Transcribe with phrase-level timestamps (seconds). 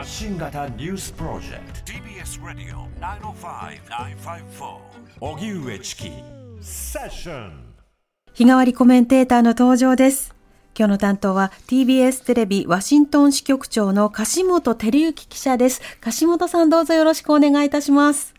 [0.00, 4.78] 発信型ニュースプロジェクト TBS Radio 905-954
[5.20, 6.10] 荻上チキ
[6.62, 7.74] セッション
[8.32, 10.34] 日替わりコメンテーターの登場です。
[10.74, 15.82] 今日の担当は TBS テレビワシントン支局長の樫本照之記者です。
[16.00, 18.32] 樫本さんどうぞよろしくお願いいたします。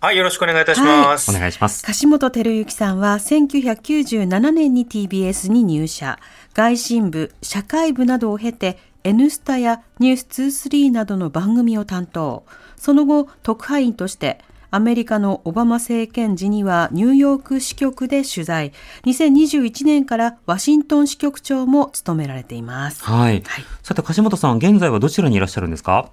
[0.00, 1.28] はい、よろしくお願いいたします。
[1.28, 1.84] お願いします。
[1.84, 6.18] 樫本照之さんは1997年に TBS に入社。
[6.54, 10.16] 外信部、社会部などを経て N スタやニュー
[10.50, 12.44] ス23などの番組を担当。
[12.76, 18.72] その後、特派員としてアメリカのオバマ政権時にはニューヨーク支局で取材。
[19.06, 23.02] 2021年からワシントン支局長も務められています。
[23.02, 23.42] はい。
[23.46, 26.10] はいさて、樫本さん、現在はどちらにいらっしゃるんですか？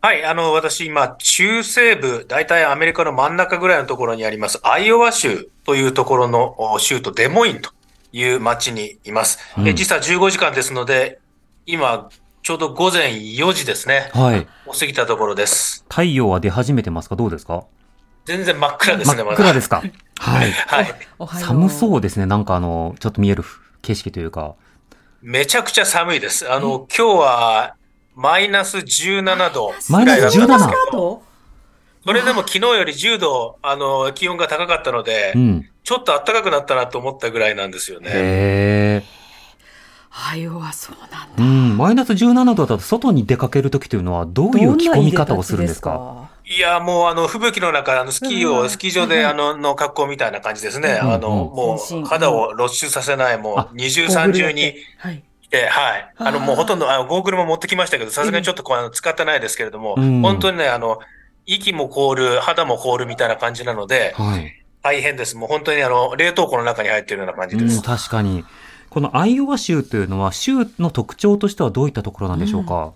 [0.00, 7.70] はい、あの、私今、中西部、大体アメリカの真ん中ぐらいのところにあります、アイオワ州というところのお州都デモインと
[8.12, 9.38] いう町にいます。
[9.56, 11.20] うんえ時差15時間ですので、
[11.66, 12.08] 今、
[12.42, 14.10] ちょうど午前4時ですね。
[14.12, 14.40] はい。
[14.66, 15.84] もう過ぎたところです。
[15.88, 17.16] 太陽は出始めてますか？
[17.16, 17.64] どうですか？
[18.26, 19.34] 全然真っ暗ですね、真まだ。
[19.34, 19.82] っ暗ですか？
[20.18, 20.52] はい。
[20.52, 20.94] はい。
[21.42, 22.26] 寒そうですね。
[22.26, 23.44] なんかあの、ちょっと見える
[23.82, 24.54] 景色というか。
[25.22, 26.50] めちゃくちゃ寒いです。
[26.52, 27.74] あの、今日は、
[28.14, 31.22] マイナス17度マイナスぐらいだったんですけ17ど、
[32.06, 35.68] それでも昨日より10度、あの、気温が高かったので、うん。
[35.82, 38.08] ちょっと暖かくなったなと思ったぐらいなんですよね。
[38.10, 39.04] へえ。
[40.16, 41.28] はよはそうなんだ。
[41.36, 41.76] うん。
[41.76, 46.30] マイナス17度だと外に出かけるときというのはどういう着込み方をするんですか？
[46.46, 51.00] いや、もうあの、吹雪の中、あの、スキーを、うんスキー場で、あの、の格好みたいな感じですね。
[51.02, 55.24] うんあの、もう、肌を露出させない、もあう、二重三重にはい。
[55.50, 56.12] はい。
[56.16, 61.00] あの、もうほとんど、あの、ゴーグルも持ってきましたけど、さすがにちょっとこう、あの、使ってないですけれども、うん本当にね、あの、
[61.46, 64.52] 息も凍る、肌も凍るみたいな感じなので、はい。
[64.82, 65.36] 大変です。
[65.36, 67.82] もう本当にあの、冷凍庫の中に入っているような感じうん、です。
[67.82, 68.44] 確かに。
[68.94, 72.92] このアイオワ州というのは、州の特徴としてはどういったところなんでしょうか、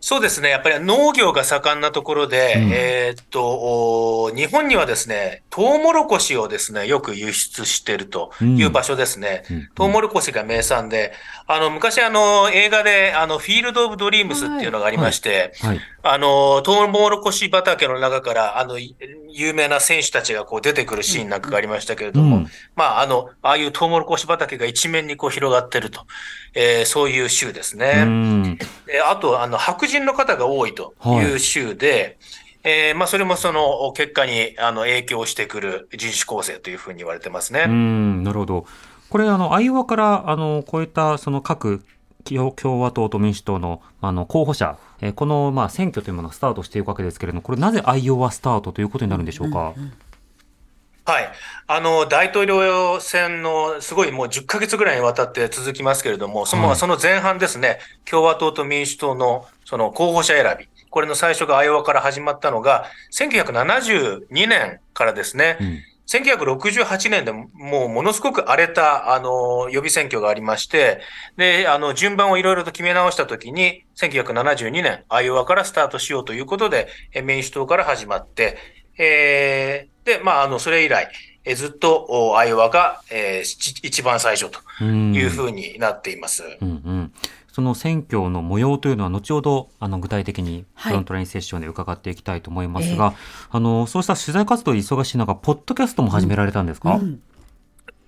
[0.00, 0.48] そうですね。
[0.48, 2.70] やっぱり農業が盛んなところで、うん。
[2.72, 9.42] えーっと、お日本にはですね、トウモロコシをですね、よく輸出しているという場所ですね。
[9.50, 9.68] うん。
[9.74, 11.12] トウモロコシが名産で、
[11.46, 15.80] あの、昔あの、映画で、あの、フィールド・オブ・ドリームスっていうのがありまして、はい。
[16.02, 18.96] あの、トウモロコシ畑の中から、あの、い
[19.28, 26.06] 有名な選手たちがこう出てくるシーンなんかがありましたけれども、うんまあ、あの、ああいうトウモロコシ畑が一面にこう広がってると、
[26.54, 28.04] えーそういう州ですね。
[28.04, 28.58] うん。
[28.86, 32.18] であと、あの、白人の方が多いという州で、
[32.64, 37.64] えーまあ、それもその結果にあの影響してくる人種構成というふうに言われてますね。
[37.66, 38.66] うん、なるほど。
[39.08, 41.82] これ、あの、アイオワから、あの、こういった、その各
[42.24, 49.74] 共共和党と民主党の、あの、候補者、えーこの、まあ、選挙というものがスタートしていくわけですけれども、これ、なぜアイオワスタートということになるんでしょうか？
[51.06, 51.32] はい。
[51.66, 56.76] あの、大統領選のすごいもう10ヶ月ぐらいにわたって続きますけれども、そのはい。
[56.76, 65.78] その前半ですね、共和党と民主党のその候補者選び、これの最初がアイオワから始まったのが、1972年からですね、うん
[66.10, 71.00] 1968年でもうものすごく荒れた、あの、予備選挙がありまして、
[71.36, 76.88] で、あの、順番をいろいろと決め直したときに、1972年、アイオワからスタートしようということで、
[77.22, 78.58] 民主党から始まって、
[78.98, 81.08] えーで、まあ、あの、それ以来、
[81.44, 86.42] えずっと、アイオワが、えー一番最初というふうになっています。
[86.60, 87.12] うんうん。
[87.52, 93.14] その選挙の模様というのは、後ほど、あの、具体的に、はいフロントラインセッションで伺っていきたいと思いますが、
[93.50, 97.20] あの、そうした取材活動忙しい中、ポッドキャストも始められたんですか、うん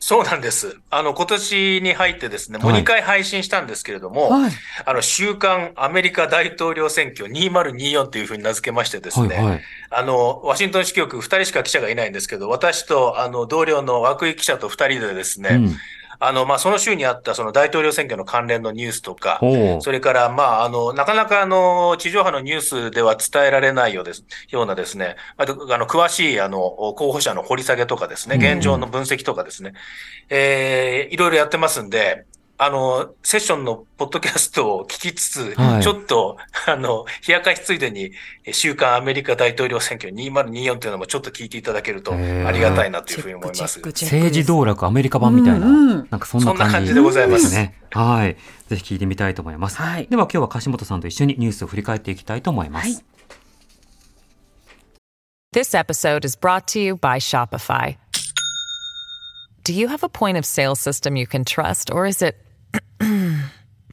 [0.02, 0.80] そうなんです。
[0.90, 4.52] あの、今年に入ってですね、もうはい2回配信したんですけれども、はい。
[4.84, 9.60] あの、週刊アメリカ大統領選挙2024というふうに名付けましてですね、はいはい。
[9.90, 15.76] あの、ワシントン支局2人しか記者がいないんですけど、私とあの同僚の涌井記者と2人でですね、うん。
[16.24, 19.40] あの、まあ、その週にあったその大統領選挙の関連のニュースとか、
[19.80, 26.60] それから、まあ、あの、なかなかあの、地上波のニュースでは伝えられないようです、ようなですね、あと、あの、詳しいあの、
[26.96, 28.42] 候補者の掘り下げとかですね、うん。
[28.42, 29.72] 現状の分析とかですね、
[30.28, 32.24] えーいろいろやってますんで、
[32.64, 36.36] あの、セッションのポッドキャストを聞きつつ、はいちょっと、
[36.66, 38.12] あの、冷やかしついでに、
[38.44, 42.16] え週刊アメリカ大統領選挙2024というのもちょっと聞いていただけるとあ
[42.52, 43.80] りがたいなというふうに思います。
[43.80, 47.80] 政治道楽アメリカ版みたいな、うんうんなんかそんな感じそんな感じでございますですね。
[47.90, 48.36] はい。
[48.68, 49.76] ぜひ聞いてみたいと思います。
[49.76, 52.88] はいでは今日は樫本さんと一緒にニュースを振り返っていきたいと思います。
[52.88, 53.04] はい
[55.54, 57.96] This episode is brought to you by Shopify.
[59.64, 62.41] Do you have a point of sale system you can trust, or is it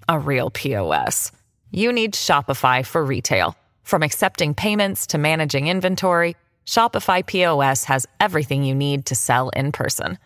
[0.08, 1.30] a real POS?
[1.70, 3.56] You need Shopify for retail.
[3.82, 9.70] From accepting payments to managing inventory, Shopify POS has everything you need to sell in
[9.72, 10.18] person.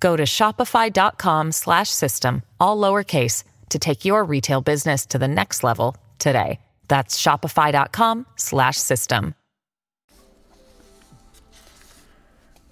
[0.00, 6.60] Go to shopify.com/system all lowercase to take your retail business to the next level today.
[6.88, 9.34] That's shopify.com/system.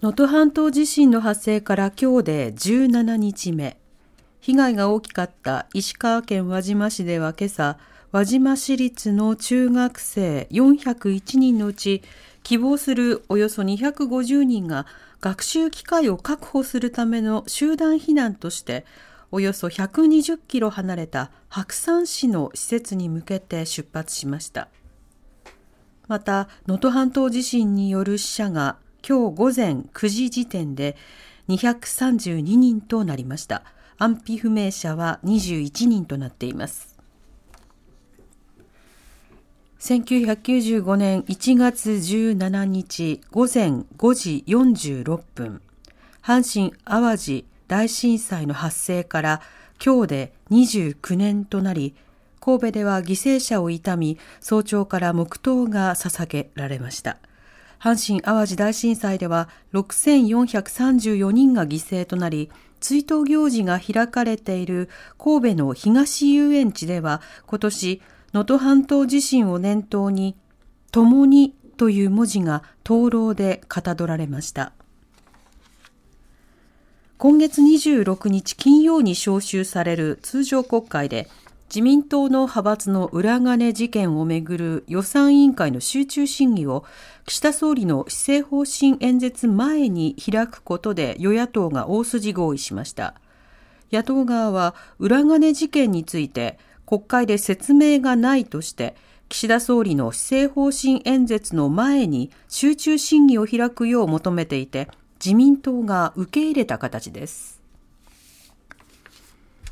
[0.00, 3.76] 能登半島地震の発生から今日で17日目。
[4.43, 7.77] 被害が大きかった石川県輪島市では今朝、
[8.11, 12.03] 輪島市立の中学生401人のうち、
[12.43, 14.85] 希望するおよそ250人が
[15.21, 18.85] 学習機会を確保するための集団避難として、
[19.31, 24.67] およそ120キロ離れた白山市の施設に向けて出発しました。
[26.09, 28.75] また、能登半島地震による死者が
[29.07, 30.97] 今日午前9時時点で
[31.47, 33.63] 232人となりました。
[34.03, 36.97] 安否不明者は21人となっています。
[39.79, 45.61] 1995年1月17日午前5時46分、
[46.21, 49.41] 阪神・淡路大震災の発生から
[49.81, 51.95] 今日で29年となり、
[52.41, 57.19] 神戸では犠牲者を悼み、早朝から黙祷が捧げられました。
[57.83, 62.49] 阪神・淡路大震災では6434人が犠牲となり、
[62.79, 68.01] 追悼行事が開かれている神戸の東遊園地では今年
[68.31, 70.37] 能登半島地震を念頭に
[70.93, 74.71] 共にという文字が灯籠でかたどられました。
[77.17, 81.27] 今月26日金曜に召集される通常国会で
[81.73, 86.85] 自民党の派閥の裏金事件をめぐる予算委員会の集中審議を
[87.25, 93.15] 岸田総理の施政方針演説前に開くことで与野党が大筋合意しました。
[93.91, 98.95] 野党側は裏金事件について国会で説明がないとして
[99.27, 107.62] 岸田総理の施政方針演説の前に集中審議を開くよう求めていて自民党が受け入れた形です。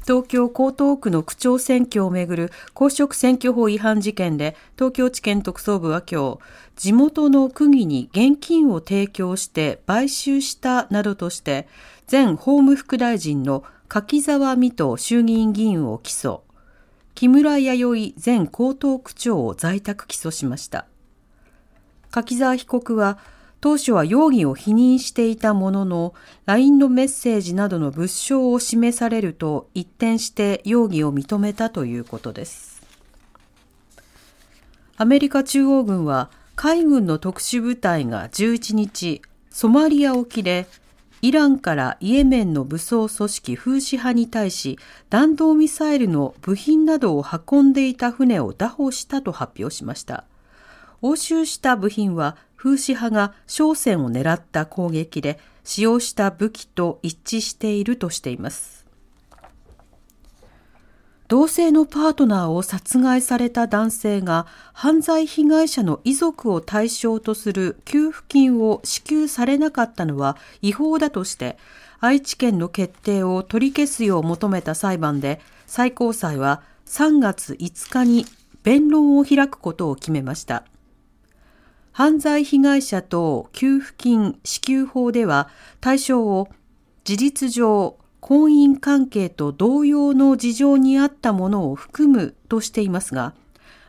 [0.03, 6.39] 東京江東区の区長選挙をめぐる公職選挙法違反事件で東京地検特捜部は今日
[6.75, 11.67] 地元の区議に現金を提供して買収したなどとして
[12.11, 16.41] 前法務副大臣の柿沢水戸衆議院議員を起訴。
[17.13, 20.87] 木村弥生前江東区長を在宅起訴しました。
[22.09, 23.17] 柿沢被告は
[23.61, 26.15] 当初は容疑を否認していたものの、
[26.47, 32.81] LINE のメッセージなどの物証を示されると一転して容疑を認めたということです。
[34.97, 39.21] アメリカ中央軍は海軍の特殊部隊が11日、
[39.51, 40.67] ソマリア沖で
[41.21, 44.79] イランからイエメンの武装組織フーシ派に対し
[45.11, 50.23] 弾道ミサイルの部品などを運んでいた船を拿捕したと発表しました。
[51.03, 58.85] 押収した部品は風刺派が商船を狙った攻撃で使用した武器と一致しているとしています。
[61.27, 71.57] 同性のパートナーを殺害された男性が犯罪被害者の遺族を対象とする給付金を支給されなかったのは違法だとして
[71.99, 78.27] 愛知県の決定を取り消すよう求めた裁判で最高裁は3月5日に
[78.61, 80.65] 弁論を開くことを決めました。
[81.91, 85.49] 犯罪被害者等給付金支給法では
[85.81, 86.47] 対象を
[87.03, 93.33] 事実上婚姻関係と同様の事情にあったものを含むとしていますが、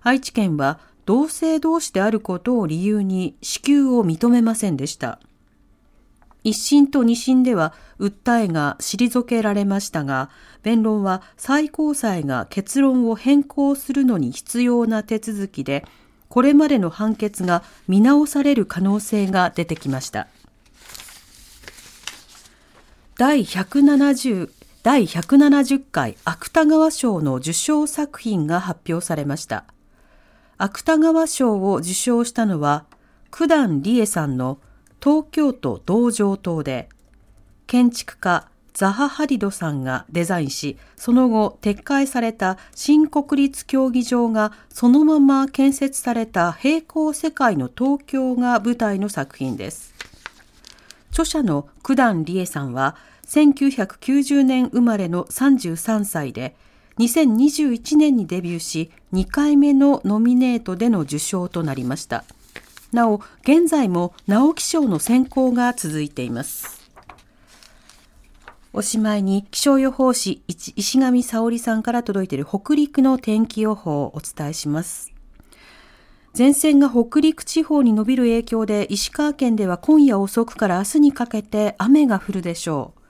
[0.02, 5.20] 愛知県は同性同士であることを理由に支給を認めませんでした。
[6.44, 10.30] 一審と二審では訴えが退けられましたが、
[10.62, 15.84] 弁論は最高裁が結論を変更するのに必要な手続きで、
[16.32, 20.28] これまでの判決が見直される可能性が出てきました。
[23.18, 24.50] 第170
[24.82, 29.66] 第170回芥川賞の受賞作品が発表されました。
[30.56, 32.86] 芥川賞を受賞したのは、
[33.30, 34.58] 九段理恵さんの
[35.04, 36.88] 東京都道場島で、
[37.66, 49.92] 建築家ザハ・ハディドさんがデザインし、その後撤回された新国立競技場がそのまま建設された平行世界の東京が舞台の作品です。
[51.12, 56.56] 著者の九段理恵さんは1990年生まれの33歳で
[56.98, 62.24] 2021年にデビューし2回目のノミネートでの受賞となりました
[62.92, 66.81] なお現在も直木賞の選考が続いています
[68.72, 75.12] おしまいに気象予報士石石上沙織さんから届いている北陸の天気予報をお伝えします
[76.36, 83.00] 前線が北陸地方に伸びる影響で石川県では今夜遅くから明日にかけて雨が降るでしょう。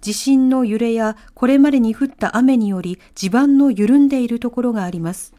[0.00, 5.34] 地震の揺れやこれまでに降った雨により地盤の緩んでいるところがあります。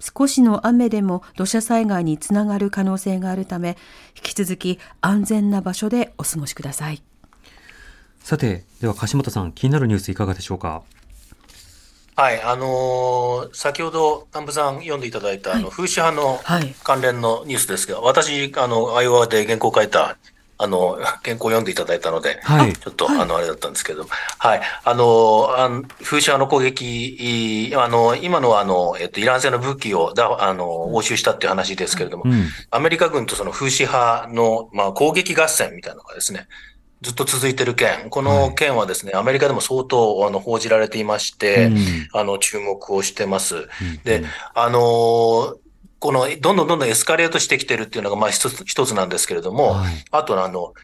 [0.00, 3.76] 少しの雨でも土砂災害につながる可能性があるため、
[4.16, 7.00] 引き続き安全な場所でお過ごしください。
[8.22, 10.82] さて、では樫本さん、気になるニュースいかがでしょうか？
[12.14, 16.74] はい、あのー先ほど南部さん読んでいただいた、あの風刺派のはい。
[16.84, 20.16] 関連のニュースですが、私、あの、アイオワで原稿を書いた、
[20.56, 22.72] あの、原稿を読んでいただいたので、はい。
[22.74, 24.06] ちょっと、あの、あれだったんですけど、
[24.38, 32.46] はい、あの、あの風刺派の攻撃、いあの、今のは、あの、えっと、イラン製の武器をだ、あの、押収したっていう話ですけれども、うん。
[32.70, 36.46] アメリカ軍とその風刺派の、まあ、攻撃合戦みたいなのがですね、
[37.02, 41.76] ずっと続いてる件、この件はですね、アメリカでも相当あの報じられていまして、うん。
[42.12, 43.68] あの、注目をしてます。
[44.04, 45.56] で、あのー
[45.98, 50.04] この、どんどんどんどんエスカレートしてきてるっていうのが、まあ一つ、一つなんですけれども、はい。
[50.10, 50.74] あとあの、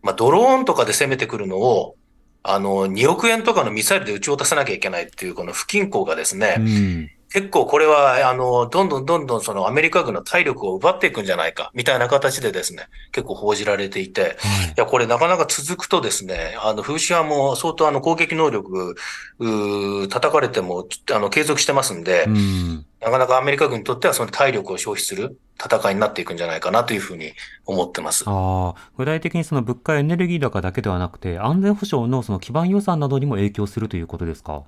[0.00, 1.96] まあドローンとかで攻めてくるのを、
[2.42, 7.10] あの、2億円とかのミサイルで撃ち落とさなきゃいけないっていう、この不均衡がですね、うん。
[7.32, 14.34] 結構これは、あの、どんどんどんどんそのアメリカ軍の体力を奪っていくんじゃないか、みたいな形でですね、結構報じられていて、はいい
[14.76, 18.96] や、これなかなか続くとですね、あの、風刺派も相当あの攻撃能力、
[19.38, 22.86] うー叩かれても、あの、継続してますんで、うん。
[23.00, 27.32] なかなかアメリカ軍にとってはその体力を消費する戦いになっていくんじゃないかなというふうに
[27.66, 28.22] 思ってます。
[28.26, 34.62] ああ、具体的にその物価やエネルギー高だけではなくて、安全保障のその基盤予算などにも影響するということですか？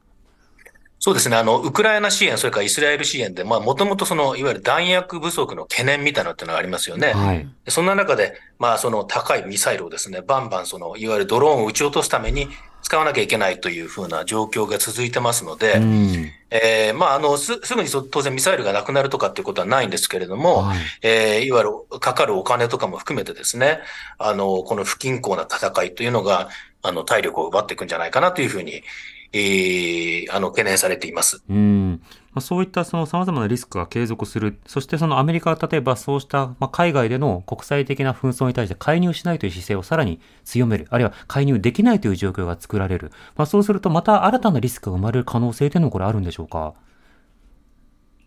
[1.05, 1.37] そうですね。
[1.37, 7.13] あの、ウクライナ支援、それからイスラエル支援で、まあ、もともとその、いわゆる弾薬不足の懸念みたいなのってのがありますよね。
[7.13, 7.47] はい。
[7.67, 12.49] でそんな中で、まあ、その高いミサイルをですね、バンバンその、いわゆるドローンを撃ち落とすために
[12.81, 16.31] 使わなきゃいけないというふうな状況が続いてますので、うん。
[16.49, 20.79] えーまあ、あの、す、すぐにそ当然ミサイルがなくなるとかっていうことはないんですけれども、はい。
[21.03, 23.81] えーいわゆるかかるお金とかも含めてですね、
[24.17, 26.49] あの、この不均衡な戦いというのが、
[26.81, 28.83] あの、体力を奪っていくんじゃないかなというふうに、
[29.35, 31.43] えーあの、懸念されています。
[31.51, 32.01] うん。
[32.33, 34.59] まあ、そういったその様々なリスクが継続する。
[34.67, 40.87] そしてそのアメリカは例えばそうした、まあ、海外での国際的な紛争に対して介入しないという姿勢をさらに強める。
[40.91, 43.13] あるいは介入できないという状況が作られる。
[43.37, 46.75] まあ、そうするとまた新たなリスクが生まれる可能性というのもこれあるんでしょうか？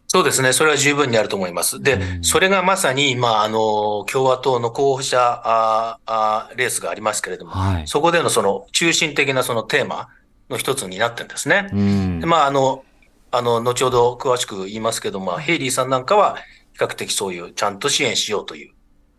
[0.09, 0.53] そうですね。
[0.53, 1.81] それは十分にあると思います。
[1.83, 7.87] で、それがまさに今、あの、共和党の候補者ああレースがありますけれども、はい。
[7.89, 10.07] そこでのその中心的なそのテーマ
[10.49, 11.69] の一つになってるんですね。
[11.71, 12.25] うんで。
[12.25, 12.83] まあ、あの、
[13.31, 16.37] あの、後ほど詳しく言いますけども、ヘイリーさんなんかは、
[16.73, 18.71] 比較的そういう、ちゃんと支援しようとい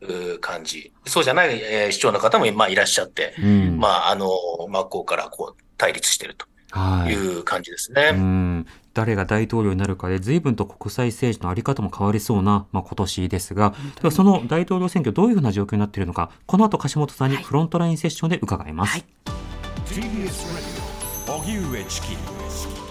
[0.02, 0.92] う感じ。
[1.06, 3.78] そうじゃない、えー市長の方も、まあ、いらっしゃって、うん。
[3.78, 4.28] まあ、あの、
[4.68, 7.12] 真っ向からこう、対立しているとはい。
[7.12, 8.10] いう感じですね。
[8.14, 18.92] うん誰が大統領になるかで随分と国際政治のあり方も変わりそうな、まあ、今年ですが、ではその大統領選挙どういうふうな状況になっているのか、この後樫本さんにフロントラインセッションで伺います。
[18.94, 19.04] はい
[19.86, 20.02] TBS
[20.56, 20.67] Radio
[21.48, 22.08] 荻上チキ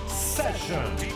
[0.08, 1.12] セッション TBS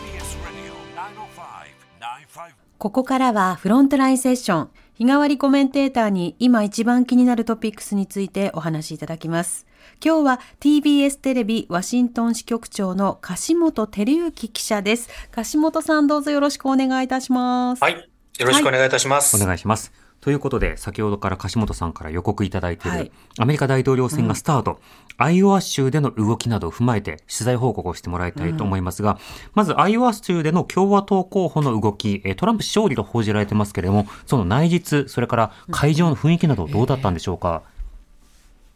[0.46, 4.70] Radio 905-954ここからはフロントラインセッション。
[4.94, 9.66] 日替わりコメンテーターに今一番気になるトピックスについてお話しいただきます。
[10.04, 15.08] 今日は TBS テレビワシントン支局長の樫本照之記者です。
[15.32, 17.82] 樫本さんどうぞよろしくお願いいたします。
[17.82, 18.08] はい。
[18.38, 19.34] よろしくお願いいたします。
[19.34, 19.92] お願いします。
[20.22, 24.78] ということで、先ほどから樫本さんから予告いただいている、はいアメリカ大統領選がスタート、
[25.16, 29.18] アイオワ州での動きなどを踏まえて取材報告をしてもらいたいと思いますが、
[29.54, 37.62] まずアイオワ州での共和党候補の動き、えートランプ勝利と報じられてますけれども、その内実、それから会場の雰囲気などどうだったんでしょうか？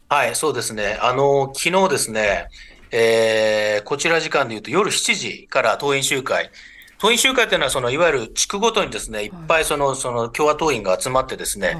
[0.08, 0.98] はい、そうですね。
[1.00, 2.48] あの、昨日ですね、
[2.90, 6.50] えー、こちら時間で言うと夜7時から党員集会。
[6.98, 11.76] 党員集会というのは、その、いわゆる地区ごとにですね、いっぱいその、その、共和党員が集まってですね、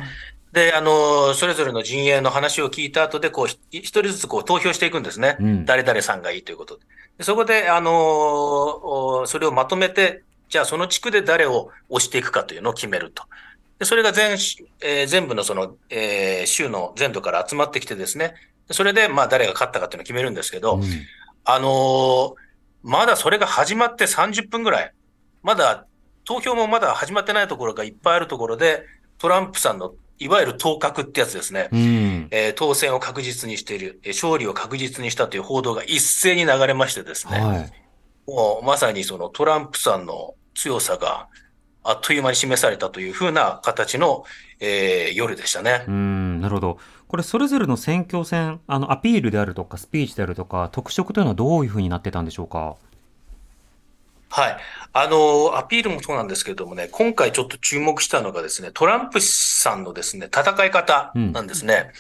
[0.53, 5.37] で、あの、それぞれの陣営の話を聞いた後で、こう、ひ一人ずつこう投票していくんですね。
[5.41, 6.85] うん誰々さんがいいということで。
[7.19, 7.93] でそこで、あの
[9.23, 13.25] おそれをまとめて、じゃあその地区で誰を押していくかというのを決めると。
[13.79, 18.35] でそれが全し、えー全部のその、えー州の全土から集まってきてですね、
[18.71, 20.85] それで、まあ、誰が勝ったかっていうのを決めるんですけど、うん
[21.45, 22.35] あのー
[22.83, 24.93] まだそれが始まって30分ぐらい、
[25.47, 25.87] まだ
[26.25, 28.83] 投票もまだ始まってないところがいっぱいあるところで、
[29.17, 31.69] トランプさんのいわゆる当確ってやつですね。
[31.71, 32.29] うん。
[32.33, 37.73] えー当選を確実にしている、えー勝利を確実にしたという報道が一斉に流れましてですね、はい。
[38.27, 41.29] もうまさにそのトランプさんの強さが
[41.85, 44.25] あっという間に示されたというふうな形の、
[44.59, 45.85] えー夜でしたね。
[45.87, 46.79] うん、なるほど。
[47.07, 52.75] これ、それぞれの選挙戦、あの、アピールであるとか、スピーチであるとか、特色というのはどういうふうになってたんでしょうか？
[54.29, 54.57] はい。
[54.93, 61.91] あの、アピールもそうなんですけれどもね、今回ちょっと注目したのがですね、トランプさんのですね、戦い方なんですね。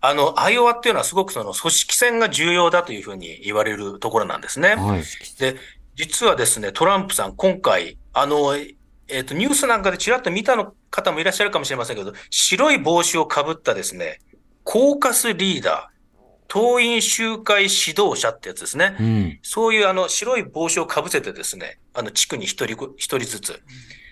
[0.00, 4.74] あの、アイオワっていうのはすごくその組織戦が重要だというふうに言われるところなんですね。
[4.74, 5.02] はい。
[5.38, 5.56] で、
[5.96, 14.20] 実はですね、トランプさん、今回、あの、えっ、と、ニュースなんかでちらっと見たの方もいらっしゃるかもしれませんけど、白い帽子をかぶったですね、
[14.62, 15.93] コーカスリーダー、
[16.48, 18.96] 党員集会指導者ってやつですね。
[19.00, 19.38] うん。
[19.42, 23.62] そういうあの白い帽子をかぶせてですね、あの地区に一人ご、一人ずつ。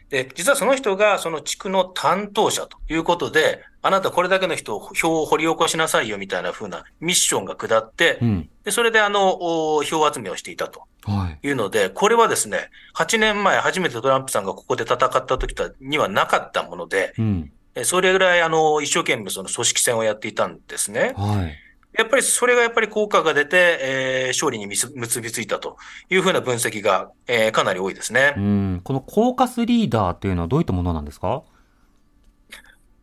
[0.09, 8.49] で、実はその人がその地区の担当者ということで、あなたこれだけの人を票を掘り起こしなさいよみたいな風なミッションが下ってう、ん。
[8.65, 11.47] で、それであの、お票集めをしていたとはい。
[11.47, 17.53] いうので、これはですね、8年前初めてトランプさんがここで戦った時にはなかったもので、うん。
[17.75, 21.15] えそれぐらいあの、一生懸命その組織戦をやっていたんですね。
[21.17, 21.59] はい。
[21.96, 25.76] やっぱりそれがやっぱり効果が出て、えー勝利に結びついたと
[26.08, 28.40] いうふうな分析が、えーかなり多いですねう。
[28.40, 28.80] ん。
[28.82, 31.42] このコーカスリーダーっていうのはどういったものなんですか？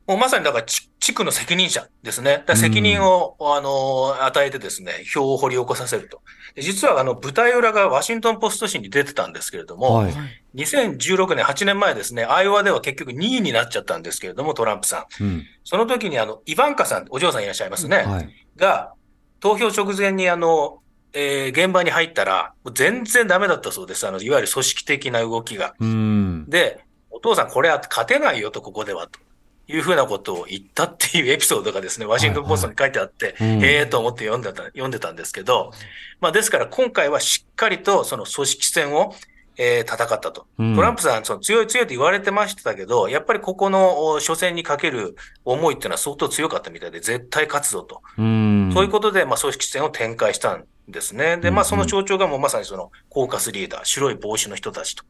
[0.08, 2.44] もうまさにだから地地区の責任者ですね。
[2.56, 6.22] 責任を、あの、与えてですね、票を掘り起こさせると。
[6.56, 10.14] で実はあの、舞台裏がワシントンポスト紙に出てたんですけれども、はい。
[10.56, 15.24] 2016年、8年前ですね、アイオワでは結局2位になっちゃったんですけれども、トランプさん。
[15.24, 15.46] うん。
[15.64, 17.98] その時にあの、イバンカさん、お嬢さんいらっしゃいますね。
[17.98, 18.30] はい。
[18.56, 18.94] が、
[19.40, 20.80] 投票直前にあの、
[21.14, 24.08] えー現場に入ったら、全然ダメだったそうです。
[24.08, 25.76] あの、いわゆる組織的な動きが。
[25.80, 26.46] うん。
[26.50, 29.20] で、お父さんこれは勝てないよと、ここでは、と
[29.68, 35.72] いうふうなことを言ったっていうエピソードがですね、ワシントンポストに書いてあって、うんへえと思って読んでた、読んでたんですけど、
[36.20, 39.16] まあですから今回はしっかりとその組織戦を、
[39.62, 40.48] えー戦ったと。
[40.58, 48.02] うんトランプさん、その強い強いと言われてましたけど、やっぱりここのお初戦にかける思いっていうのは相当強かったみたいで、絶対勝つぞと。
[48.18, 48.72] うん。
[48.74, 51.38] そういうことで、まあ、組織戦を展開したんですね。
[51.38, 55.04] で、まあ、その象徴がもうまさにその、コーカスリーダー、白い帽子の人たちと、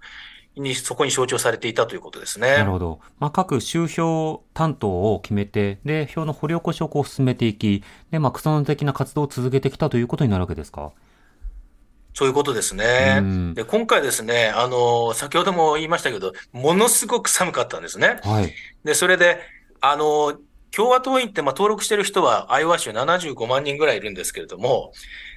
[0.57, 2.57] に、そこに象徴されていたということですね。
[2.57, 2.99] なるほど。
[3.19, 10.91] まあ、各集票担当を決めて、で、票の掘り起こしをこう進めていき、で、まあ、草の的な活動を続けてきたということになるわけですか？
[12.13, 13.53] そういうことですねうん。
[13.53, 18.19] で、今回ですね、あの、先ほども言いましたけど、ものすごく寒かったんですね。
[18.23, 18.53] はい。
[18.83, 19.39] で、それで、
[19.81, 20.37] あの、
[20.71, 24.91] 共和党員って、まあ、登録してる人は、アイオワ州75万人ぐらいいるんですけれども、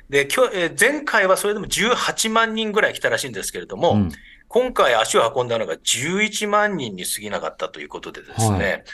[0.08, 4.12] で、今日、えー前回はそれでも18万人ぐらい来たらしいんですけれども、うん
[4.52, 8.85] 今回足を運んだのが11万人に過ぎなかったということでですね、はい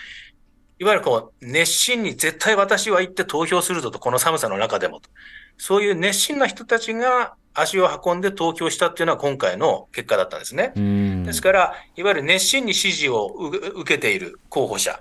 [0.78, 5.10] い、わゆるこう、熱心に絶対私は行って投票するぞと、この寒さの中でもと。
[5.58, 10.72] そういう熱心な人たちが足を運んで投票したっていうのは今回の結果だったんですね。
[10.76, 11.24] うん。
[11.24, 13.48] ですから、いわゆる熱心に支持をう
[13.80, 15.00] 受けている候補者、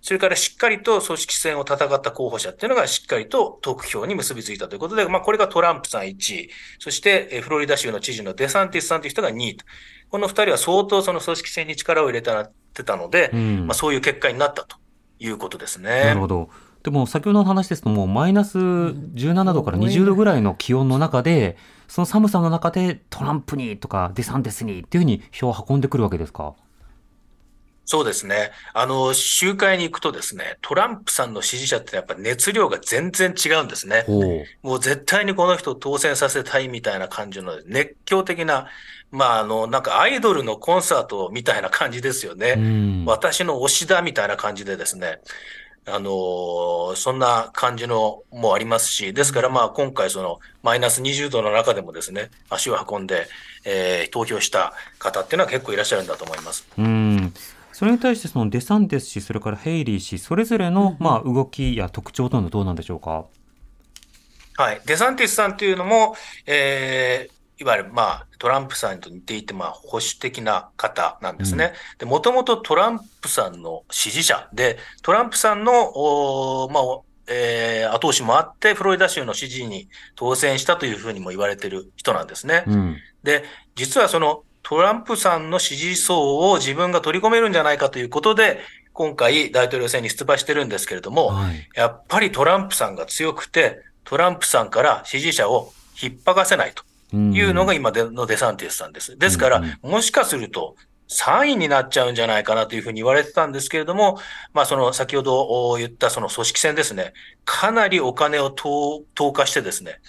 [0.00, 9.64] それからしっかりと組織戦を戦った候補者っていうのがしっかりと得票に結びついたということで、まあこれがトランプさん1位、そしてえーフロリダ州の知事のデサンティスさんという人が2位と。
[10.10, 14.76] この2人は相当その組織戦に力を入れたってたので、うんまあそういう結果になったと
[15.18, 16.04] いうことですね。
[16.04, 16.50] なるほど。
[16.84, 21.56] でも先ほどの話ですともうマイナス17度から20度ぐらいの気温の中で、
[21.88, 26.54] その寒さの中でトランプにとかデサンティスにっていうふうに票を運んでくるわけですか？
[27.86, 28.50] そうですね。
[28.72, 34.04] あの、集会に行くとですね、トランプさんの支持者ってやっぱ熱量が全然違うんですね。
[34.62, 38.68] もう絶対にこの人を当選させたいみたいな感じの熱狂的な、
[39.10, 42.54] まあ、あの、なんかアイドルのコンサートみたいな感じですようね。
[42.54, 43.04] ん。
[43.04, 45.20] 私の推しだみたいな感じでですね、
[45.86, 53.26] あのーそんな感じのもありますし、ですからまあ今回そのマイナス20度の中でもですね、足を運んで、
[53.64, 56.66] えー投票した方っていうのは結構いらっしゃるんだと思います。
[56.78, 57.34] うん。
[57.72, 63.24] それに対してそのデサンティス氏、それからヘイリー氏、それぞれのまあ動きや特徴というのはどうなんでしょうか？
[64.56, 64.80] はい。
[64.86, 66.14] デサンティスさんというのも、
[66.46, 71.72] えーいわゆる、まあ、トランプさんと似ていて、まあ、保守的な方なんですね。
[71.98, 82.64] で、もともとトランプさんの支持者で、トランプさんの、おーまあ、おえー後押しもあって、フロリダ州の支持に当選したというふうにも言われている人なんですね。
[82.66, 82.96] うん。
[83.22, 83.44] で、
[83.76, 88.60] 実はそのトランプさんの支持層を自分が取り込めるんじゃないかということで、
[88.92, 91.66] 今回大統領選に出馬してるんですけれども、はい。
[91.74, 95.72] やっぱりトランプさんが強くて、トランプさんから支持者を
[96.02, 99.16] 引っ張がせないというのが今でのデサンティスさんです。
[99.18, 100.76] ですからうん、もしかすると
[101.08, 104.18] 3位になっちゃうんじゃないかなというふうに言われてたんですけれども、
[104.52, 107.12] まあその先ほど言ったその組織戦ですね、
[107.44, 110.00] かなりお金を投投下してですね、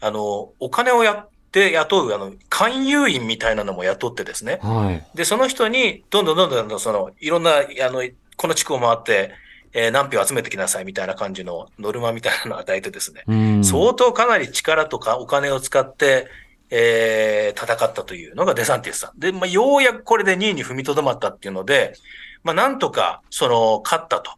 [0.00, 5.16] あの、お金をやって雇う、あの、勧誘員みたいなのも雇ってですね、はい。
[5.16, 8.02] で、その人に、どんどんどんどんどん、その、いろんな、あの、
[8.36, 9.32] この地区を回って、
[9.74, 13.64] えー何票集めてきなさいみたいな感じのノルマみたいなのを与えてですね、うん。
[13.64, 16.26] 相当かなり力とかお金を使って、
[16.74, 19.20] えー戦ったというのがデサンティスさん。
[19.20, 21.94] で、まあ、ようやくこれで2位に踏みとどまったっていうので、
[22.42, 24.32] まあ、なんとか、その、勝ったと。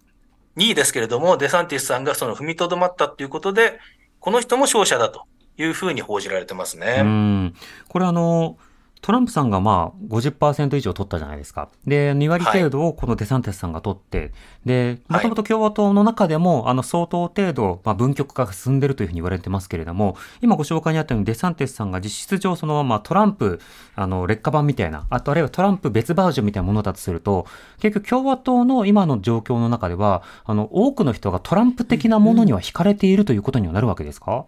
[0.56, 3.78] 2位ですけれども、デサンティスさんがその踏みとどまったっていうことで、
[4.20, 6.98] この人も勝者だというふうに報じられてますね。
[7.00, 7.54] うん。
[7.88, 8.56] これあの、
[9.04, 11.68] トランプさんがまあ50%以上取ったじゃないですか。
[11.86, 14.32] で、2割程度をこのデサンティスさんが取って、
[14.64, 23.60] で、もともと共和党の中でも、あの、相当程度、まあ、分極化が進んでるというふうに言われてますけれども、今ご紹介にあったようにデサンティスさんが実質上そのままトランプ、
[23.94, 27.46] あの、劣化版みたいな、あとあるいはトランプ別バージョンみたいなものだとすると、
[27.80, 34.46] 結局共和党の今の状況の中では、あの、多くの人がトランプ的なものには惹かれているということにはなるわけですか？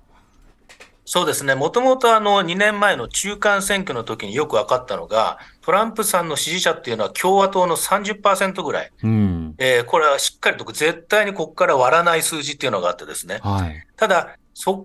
[1.08, 1.54] そうですね。
[1.54, 8.92] もともとあの2年前の中間選挙の時によく分かったのが、トランプさんの支持者っていうのは共和党の30%ぐらい。
[9.04, 9.54] うん。
[9.58, 13.38] えーこれはしっかりと絶対にここから割らない数字っていうのがあってですね。
[13.40, 13.86] はい。
[13.96, 14.84] ただ、そ、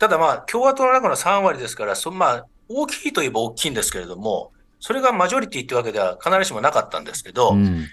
[0.00, 7.86] ただまあ共和党の中の3割ですから、そまあ大きいといえば大きいんですけれども、それがマジョリティってわけでは必ずしもなかったんですけど、うん。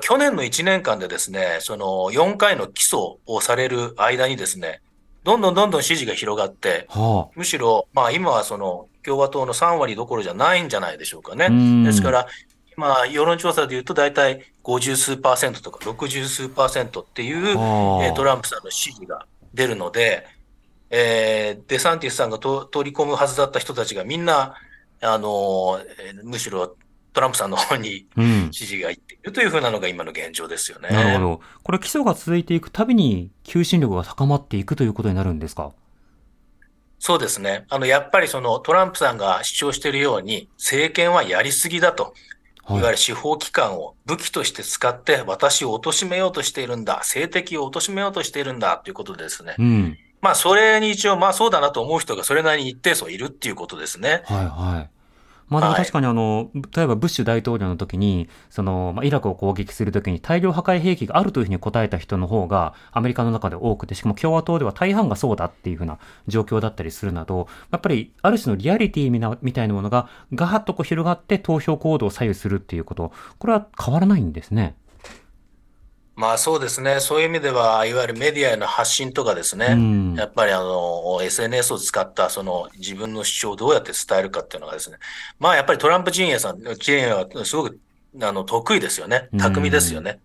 [0.00, 4.80] 去年の1年間でですね、その4回の起訴をされる間にですね、
[5.22, 11.36] どんどんどんどん支持が広がって、はむしろ、まあ今はその共和党の3割どころじゃないんじゃないでしょうかあ。
[11.36, 11.46] ね。
[11.46, 12.26] うんですから、
[12.76, 20.26] 今、世論調査で言うと大体50数パーセントとか60数パーセントっていう、はあえートランプさんの支持が出るので、
[20.90, 24.54] えーデサンティスさんがと取り込むはずだった人たちがみんな、
[25.02, 26.76] あのーむしろ
[27.12, 28.48] トランプさんの方にうん。
[28.52, 30.88] 支持がいっているというふうなのが今の現状ですよね。
[30.90, 31.40] なるほど。
[31.62, 35.72] これ基礎が続いていくたびに求心力が高まっていくということになるんですか？
[36.98, 37.64] そうですね。
[37.70, 42.12] あの、やっぱりそのトランプさんが主張しているように、政権はやりすぎだと。
[42.68, 42.92] いわゆはい。
[42.92, 49.54] る司法機関を武器として使って私を貶めようとしているんだ、政敵を貶めようとしているんだということでですね。
[49.58, 49.98] うん。
[50.20, 54.22] まあ、それに一応、まあそうだなと思う人がそれなりに一定数いるっていうことですね。
[54.26, 54.90] はいはい。
[55.50, 74.76] まあでもはい確かにあの、例えばブッシュ大統領の時に、その、まあ、イラクを攻撃する時に大量破壊兵器があるというふうに答えた人の方がアメリカの中で多くて、しかも共和党では大半がそうだっていうふうな状況だったりするなど、やっぱりある種のリアリティみなみたいなものがガーッとこう広がって投票行動を左右するっていうこと、これは変わらないんですね。
[76.20, 77.00] まあそうですね。
[77.00, 79.68] そういう意味では、いわゆるメディアへの発信とかですね。
[79.70, 84.98] うんやっぱりあの、SNS を使ったその自分の主張をどうやって伝えるかっていうのがですね。
[85.38, 87.80] まあやっぱりトランプ陣営さん、陣営はすごく
[88.20, 89.30] あの得意ですよね。
[89.38, 90.20] 巧みですよね。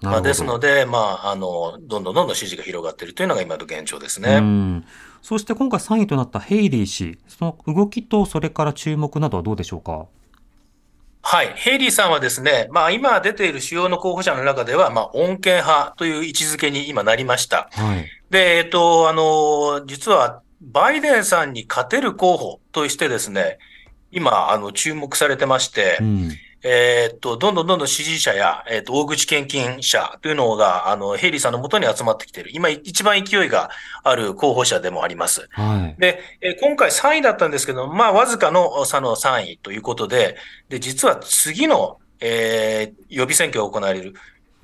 [0.00, 4.38] まあですので、まあ、あの、どんどんどんどん支持が広がっているというのが今の現状ですうね。
[4.38, 4.86] ん。
[5.20, 10.06] そして今回3位となったヘイリー氏、その動きとそれから注目などはどうでしょうか？
[11.30, 11.52] はい。
[11.56, 17.68] ヘイリーさんはですね、まあ今出ている主要の候補者の中では、まあ穏健派という位置づけに今なりました。
[17.72, 18.06] はい。
[18.30, 23.58] で、えっと、あの、実は、バイデンさんに勝てる候補としてですね、
[24.10, 26.30] 今、あの、注目されてまして、うん。
[26.62, 32.50] えーっと、どんどんどんどん支持者や、えーっと、大口献金者というのが、あの、ヘイリーさんのもとに集まってきている。
[32.52, 33.70] 今、一番勢いが
[34.02, 35.48] ある候補者でもあります。
[35.52, 36.00] はい。
[36.00, 40.36] で、えー今回3位だったんですけど、まあ、わずかの差の3位ということで、
[40.68, 44.14] で、実は次の、えー予備選挙が行われる、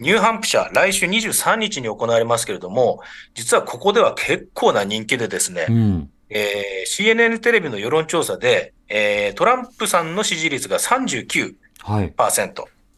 [0.00, 3.00] ニューハンプシャー、来週23日に行われますけれども、
[3.34, 6.10] 実はここでは結構な人気でですね、うん。
[6.30, 11.54] えー CNN テレビの世論調査で、えートランプさんの支持率が39%、はい。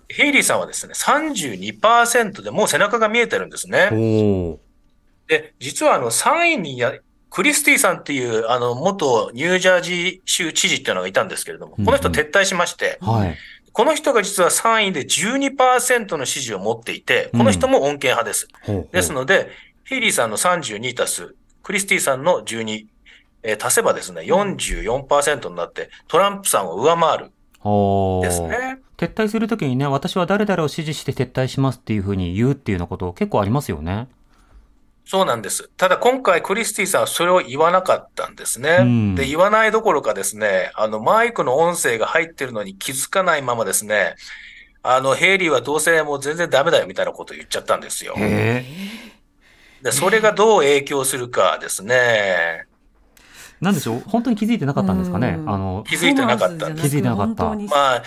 [0.08, 3.88] ヘイリーさんはですね、32%でもう背中が見えてるんですね。
[5.26, 6.92] で、実はあの3位にや、
[7.28, 13.36] クリスティさんっていうあの元ニュージャージー州知事っていうのがいたんですけれども、うんうんこの人撤退しまして、はい。
[13.72, 18.48] この人が実は3位で12%の支持を持っていて、この人も穏健派です。
[18.62, 19.50] ほうほうですので、
[19.84, 22.86] ヘイリーさんの32足す、クリスティさんの12、
[23.42, 28.78] えー足せばですね、44%になって、トランプさんを上回るですね。
[28.96, 34.08] 撤退するときにね、私は誰々を支持して撤退しますっていうふうに言うっていうようなこと結構ありますよね。
[35.04, 35.70] そうなんです。
[35.76, 38.78] ただ今回クリスティさんはそれを言わなかったんですね。
[38.80, 44.16] うんで、言わないどころかですね、あのマイクの音声が入ってるのに気づかないままですね、
[44.82, 48.14] あの、ヘイリーはどうせもう全然ダメだよみたいなことを言っちゃったんですよ。
[48.16, 48.64] で、
[49.92, 52.66] それがどう影響するかですね。
[53.60, 54.02] なんでしょう？
[54.06, 55.36] 本当に気づいてなかったんですかね？
[55.38, 55.50] うん。
[55.50, 56.66] あの、気づいてなかった。
[56.72, 57.44] 気づいてなかった。
[57.44, 58.02] まあ、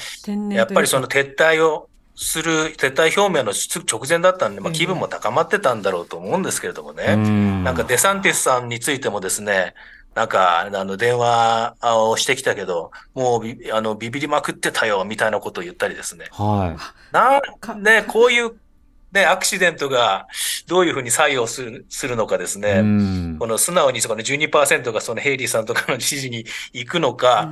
[0.53, 4.77] やっぱりその撤退をする、撤退表明の直前だったんで、まあええ。
[4.77, 7.13] 気分も高まってたんだろうと思うんですけれどもね。
[7.13, 7.63] うん。
[7.63, 9.73] なんかデサンティスさんについてもですね、
[10.15, 16.25] なんか、あの、電話をしてきたけど、もうビ、あの、ビビりまくってたよ、みたいなことを言ったりですね。
[16.31, 16.75] は
[17.61, 18.51] かなんね、こういう、
[19.11, 20.27] ね、アクシデントが
[20.67, 22.61] どういうふうに作用する、するのかですい。
[22.61, 22.79] ね。
[22.79, 27.51] うんこの素直にそこの12%がそのヘイリーさんとかの支持に行くのか、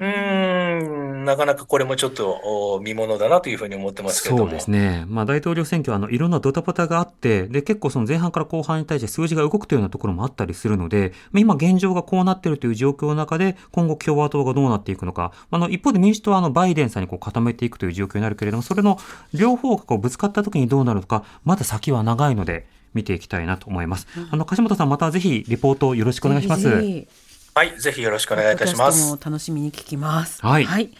[0.00, 2.40] うーん、なかなかこれもちょっと
[2.74, 4.50] お見ものだなというふうに思ってますけれども。
[4.50, 5.04] そうですね。
[5.08, 15.32] まあ大統領選挙はあのいろんなドタバタがあって、で結構その前半から後半に対して数字が動くというようなところもあったりするので、まあ今現状がこうなっているという状況の中で、今後共和党がどうなっていくのか。
[15.50, 18.98] あの一方で民主党はあのバイデンさんにこう固めていくという状況になるけれども、それの
[19.34, 24.06] 両方がこうぶつかった時にどうなるのか、まだ先は長いので、見ていきたいなと思います。
[24.30, 26.62] あの、樫元さんまたぜひリポートよろしくお願いします。
[26.62, 27.08] ぜひぜひ
[27.54, 29.10] はい、ぜひよろしくお願いいたします。
[29.10, 30.40] も楽しみに聞きます。
[30.40, 30.90] はい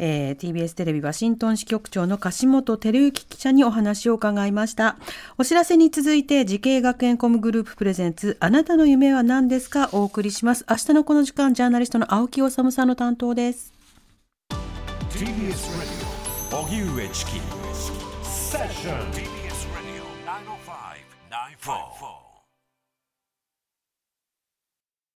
[0.00, 4.96] えー TBS テレビワシントン支局長の樫元照幸記者にお話を伺いました。
[5.38, 9.88] お知らせに続いて、慈恵学園コムグループプレゼンツ、あなたの夢は何ですか？
[9.92, 10.64] お送りします。
[10.68, 13.72] 明日のこの時間、ジャーナリストの青木理さんの担当です。
[15.10, 15.60] TBS ラジ
[16.52, 17.32] オ荻上チキ
[18.22, 19.37] セッション